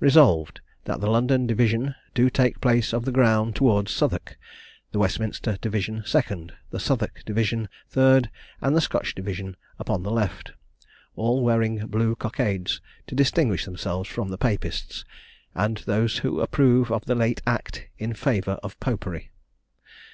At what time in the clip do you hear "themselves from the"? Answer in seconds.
13.64-14.36